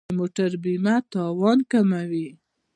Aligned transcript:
د 0.09 0.11
موټر 0.19 0.51
بیمه 0.63 0.95
تاوان 1.11 1.59
کموي. 1.71 2.27